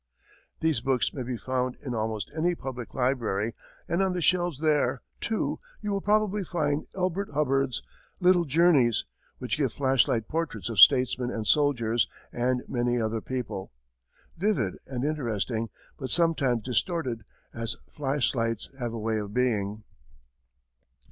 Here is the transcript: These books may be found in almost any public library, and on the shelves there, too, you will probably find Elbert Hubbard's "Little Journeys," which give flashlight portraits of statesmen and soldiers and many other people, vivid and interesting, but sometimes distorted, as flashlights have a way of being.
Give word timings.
These 0.61 0.81
books 0.81 1.13
may 1.13 1.21
be 1.21 1.37
found 1.37 1.77
in 1.79 1.93
almost 1.93 2.31
any 2.35 2.55
public 2.55 2.95
library, 2.95 3.53
and 3.87 4.01
on 4.01 4.13
the 4.13 4.19
shelves 4.21 4.57
there, 4.57 5.03
too, 5.19 5.59
you 5.79 5.91
will 5.91 6.01
probably 6.01 6.43
find 6.43 6.87
Elbert 6.95 7.29
Hubbard's 7.33 7.83
"Little 8.19 8.45
Journeys," 8.45 9.05
which 9.37 9.57
give 9.59 9.71
flashlight 9.71 10.27
portraits 10.27 10.69
of 10.69 10.79
statesmen 10.79 11.29
and 11.29 11.45
soldiers 11.45 12.07
and 12.33 12.63
many 12.67 12.99
other 12.99 13.21
people, 13.21 13.71
vivid 14.37 14.75
and 14.87 15.03
interesting, 15.03 15.69
but 15.99 16.09
sometimes 16.09 16.63
distorted, 16.63 17.23
as 17.53 17.75
flashlights 17.91 18.71
have 18.79 18.93
a 18.93 18.99
way 18.99 19.19
of 19.19 19.35
being. 19.35 19.83